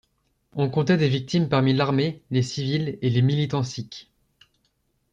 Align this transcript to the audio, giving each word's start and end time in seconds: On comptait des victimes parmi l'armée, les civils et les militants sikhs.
On 0.55 0.67
comptait 0.71 0.97
des 0.97 1.07
victimes 1.09 1.47
parmi 1.47 1.73
l'armée, 1.73 2.23
les 2.31 2.41
civils 2.41 2.97
et 3.03 3.11
les 3.11 3.21
militants 3.21 3.61
sikhs. 3.61 4.09